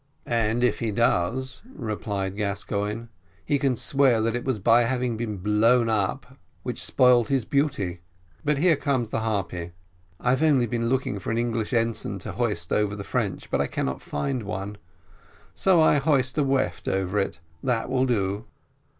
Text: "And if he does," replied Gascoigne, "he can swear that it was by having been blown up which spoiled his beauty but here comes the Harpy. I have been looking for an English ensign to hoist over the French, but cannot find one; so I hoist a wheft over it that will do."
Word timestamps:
"And 0.25 0.63
if 0.63 0.79
he 0.79 0.89
does," 0.89 1.61
replied 1.63 2.35
Gascoigne, 2.35 3.05
"he 3.45 3.59
can 3.59 3.75
swear 3.75 4.19
that 4.21 4.35
it 4.35 4.43
was 4.45 4.57
by 4.57 4.85
having 4.85 5.15
been 5.15 5.37
blown 5.37 5.89
up 5.89 6.39
which 6.63 6.83
spoiled 6.83 7.27
his 7.29 7.45
beauty 7.45 8.01
but 8.43 8.57
here 8.57 8.75
comes 8.75 9.09
the 9.09 9.19
Harpy. 9.19 9.73
I 10.19 10.33
have 10.35 10.39
been 10.39 10.89
looking 10.89 11.19
for 11.19 11.29
an 11.29 11.37
English 11.37 11.71
ensign 11.71 12.17
to 12.17 12.31
hoist 12.31 12.73
over 12.73 12.95
the 12.95 13.03
French, 13.03 13.51
but 13.51 13.69
cannot 13.71 14.01
find 14.01 14.41
one; 14.41 14.79
so 15.53 15.79
I 15.79 15.97
hoist 15.99 16.35
a 16.39 16.43
wheft 16.43 16.87
over 16.87 17.19
it 17.19 17.39
that 17.61 17.87
will 17.87 18.07
do." 18.07 18.45